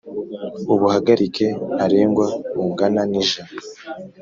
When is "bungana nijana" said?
2.53-3.57